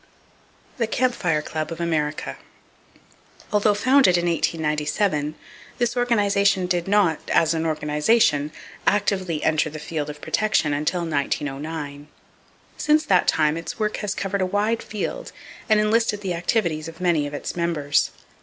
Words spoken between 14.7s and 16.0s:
field, and